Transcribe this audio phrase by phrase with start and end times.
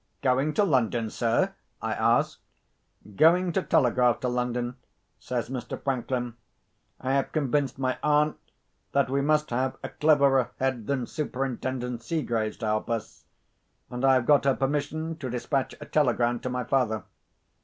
[0.23, 2.39] "Going to London, sir?" I asked.
[3.15, 4.77] "Going to telegraph to London,"
[5.19, 5.79] says Mr.
[5.79, 6.37] Franklin.
[6.99, 8.35] "I have convinced my aunt
[8.93, 13.25] that we must have a cleverer head than Superintendent Seegrave's to help us;
[13.91, 17.03] and I have got her permission to despatch a telegram to my father.